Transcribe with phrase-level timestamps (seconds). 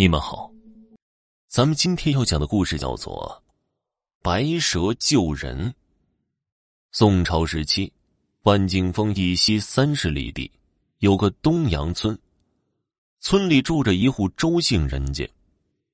[0.00, 0.48] 你们好，
[1.48, 3.42] 咱们今天要讲的故事叫做
[4.22, 5.70] 《白蛇救人》。
[6.92, 7.92] 宋朝时期，
[8.42, 10.48] 万景峰以西三十里地
[10.98, 12.16] 有个东阳村，
[13.18, 15.28] 村里住着一户周姓人家。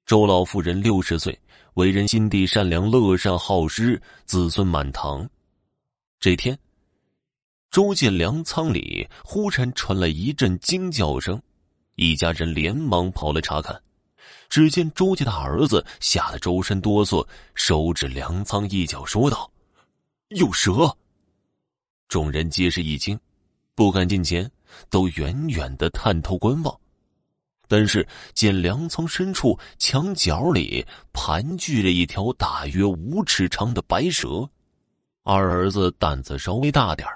[0.05, 1.41] 周老妇人六十岁，
[1.73, 5.27] 为人心地善良、乐善好施，子孙满堂。
[6.21, 6.59] 这天，
[7.71, 11.41] 周家粮仓里忽然传来一阵惊叫声，
[11.95, 13.81] 一家人连忙跑来查看。
[14.49, 19.51] 只见周家的儿子吓得周身哆嗦，手指粮仓一角，说道
[20.31, 20.97] ：“有蛇！”
[22.09, 23.19] 众人皆是一惊，
[23.75, 24.51] 不敢近前，
[24.91, 26.79] 都远远的探头观望。
[27.67, 34.49] 但是见粮仓深处墙角里盘踞着一条大约五尺长的白蛇。
[35.23, 37.09] 二儿子胆子稍微大点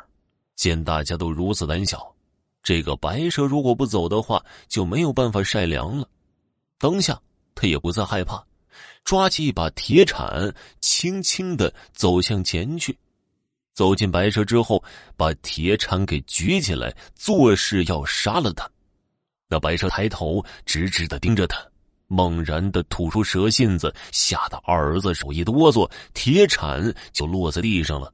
[0.56, 2.12] 见大家都如此胆小，
[2.62, 6.08] 这个白蛇如果不走的话，就没有办法晒粮了。
[6.78, 7.20] 当下，
[7.54, 8.42] 他也不再害怕，
[9.04, 12.96] 抓起一把铁铲，轻轻的走向前去。
[13.74, 14.82] 走进白蛇之后，
[15.16, 18.68] 把铁铲给举起来，作势要杀了他。
[19.48, 21.58] 那白蛇抬头，直直的盯着他，
[22.06, 28.12] 猛然的吐出蛇信子，吓得二儿子手一哆嗦，铁铲就落在地上了。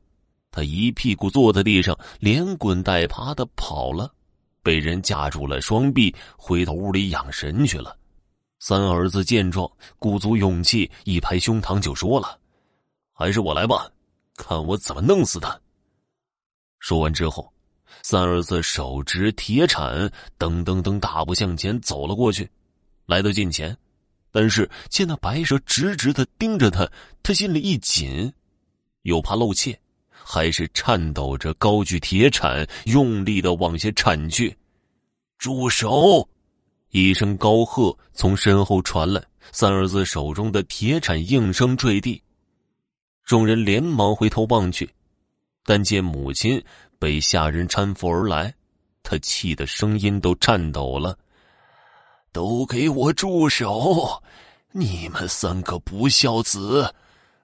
[0.51, 4.13] 他一屁股坐在地上，连滚带爬的跑了，
[4.63, 7.97] 被人架住了双臂，回到屋里养神去了。
[8.67, 12.41] 三儿子见状，鼓足勇气，一拍胸膛就说了
[13.13, 13.91] ：“还是我来吧，
[14.37, 15.61] 看我怎么弄死他。”
[16.81, 17.53] 说完之后，
[18.03, 22.51] 三儿子手执铁铲，噔噔噔大步向前走了过去。
[23.05, 23.77] 来到近前，
[24.33, 26.91] 但是见那白蛇直直的盯着他，
[27.23, 28.33] 他心里一紧，
[29.03, 34.57] 又怕露怯，还是颤抖着高举铁铲，用力的往下铲去。
[35.37, 36.27] 住手！
[36.97, 42.23] 一声高喝从身后传来，三儿子手中的铁铲应声坠地。
[43.25, 44.89] 众人连忙回头望去，
[45.65, 46.63] 但见母亲
[46.97, 48.55] 被下人搀扶而来，
[49.03, 51.19] 他气得声音都颤抖了
[52.31, 54.23] ：“都给我住手！
[54.71, 56.95] 你们三个不孝子！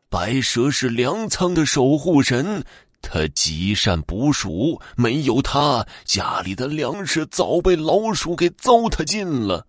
[0.08, 2.64] 白蛇是粮仓的守护神。”
[3.02, 9.66] 他积善捕鼠，没有他，家里的粮食早被老鼠给糟蹋尽了。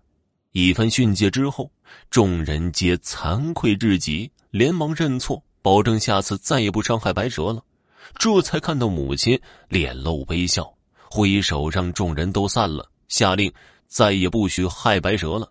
[0.52, 1.72] 一番训诫之后，
[2.10, 7.64] 众人皆惭愧至极，连忙认错，保证下次再也不伤害白蛇了。
[8.18, 10.74] 这才看到母亲脸露微笑，
[11.10, 13.52] 挥手让众人都散了，下令
[13.88, 15.50] 再也不许害白蛇了。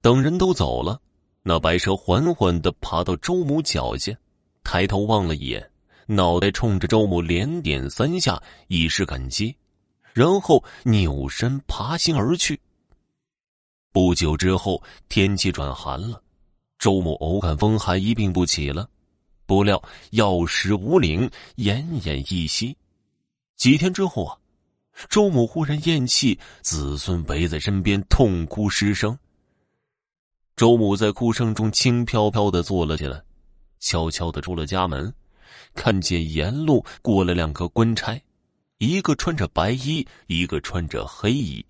[0.00, 1.00] 等人都走了，
[1.42, 4.12] 那白蛇缓缓的爬到周母脚下，
[4.62, 5.69] 抬头望了一眼。
[6.12, 9.54] 脑袋冲着周母连点三下，以示感激，
[10.12, 12.60] 然后扭身爬行而去。
[13.92, 16.20] 不久之后，天气转寒了，
[16.80, 18.90] 周母偶感风寒，一病不起了。
[19.46, 22.76] 不料药石无灵，奄奄一息。
[23.56, 24.36] 几天之后啊，
[25.08, 29.16] 周母忽然咽气，子孙围在身边痛哭失声。
[30.56, 33.22] 周母在哭声中轻飘飘的坐了起来，
[33.78, 35.12] 悄悄的出了家门。
[35.74, 38.20] 看见沿路过了两个官差，
[38.78, 41.64] 一个穿着白衣，一个穿着黑衣。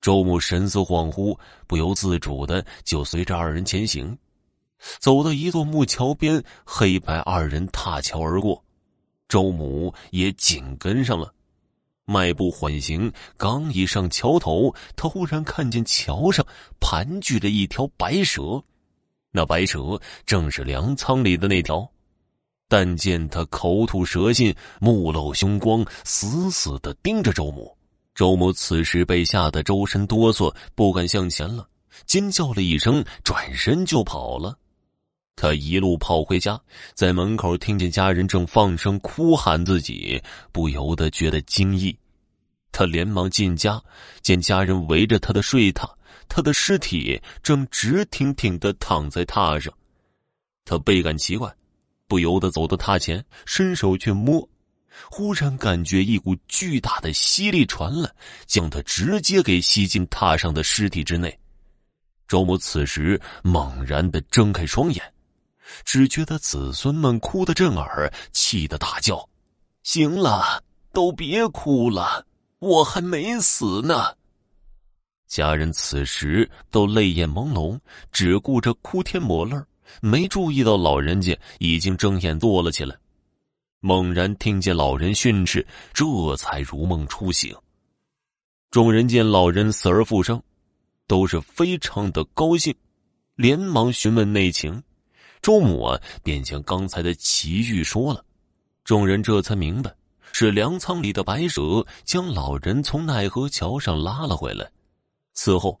[0.00, 4.16] 周母神色恍惚，不由自主的就随着二人前行，
[4.98, 8.64] 走到一座木桥边，黑白二人踏桥而过，
[9.28, 11.34] 周母也紧跟上了，
[12.06, 16.46] 迈步缓行，刚一上桥头，他忽然看见桥上
[16.80, 18.64] 盘踞着一条白蛇，
[19.32, 21.86] 那白蛇正是粮仓里的那条。
[22.70, 27.76] 但见他口吐舌信，目露凶光，死死的盯着周母。
[28.14, 31.68] 周母此时被吓得周身哆嗦，不敢向前了，
[32.06, 34.56] 尖叫了一声，转身就跑了。
[35.34, 36.60] 他一路跑回家，
[36.94, 41.98] 在门口听见家人正放声哭喊自己，不由得觉得惊异。
[42.70, 43.82] 他连忙进家，
[44.22, 45.90] 见家人围着他的睡榻，
[46.28, 49.74] 他的尸体正直挺挺的躺在榻上。
[50.64, 51.52] 他倍感奇怪。
[52.10, 54.48] 不由得走到榻前，伸手去摸，
[55.08, 58.12] 忽然感觉一股巨大的吸力传来，
[58.46, 61.38] 将他直接给吸进榻上的尸体之内。
[62.26, 65.14] 周母此时猛然的睁开双眼，
[65.84, 69.28] 只觉得子孙们哭得震耳，气得大叫
[69.84, 72.26] ：“行了，都别哭了，
[72.58, 74.16] 我还没死呢！”
[75.30, 77.78] 家人此时都泪眼朦胧，
[78.10, 79.56] 只顾着哭天抹泪。
[80.00, 82.96] 没注意到老人家已经睁眼坐了起来，
[83.80, 86.04] 猛然听见老人训斥，这
[86.36, 87.54] 才如梦初醒。
[88.70, 90.40] 众人见老人死而复生，
[91.06, 92.74] 都是非常的高兴，
[93.34, 94.82] 连忙询问内情。
[95.42, 98.24] 周母啊，便将刚才的奇遇说了，
[98.84, 99.90] 众人这才明白，
[100.32, 104.70] 是粮仓里的白蛇将老人从奈何桥上拉了回来。
[105.32, 105.80] 此后，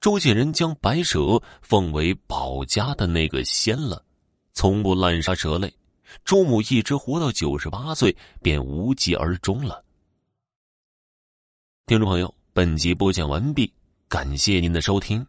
[0.00, 4.04] 周家人将白蛇奉为保家的那个仙了，
[4.52, 5.72] 从不滥杀蛇类。
[6.24, 9.84] 周母一直活到九十八岁，便无疾而终了。
[11.86, 13.72] 听众朋友，本集播讲完毕，
[14.08, 15.26] 感谢您的收听。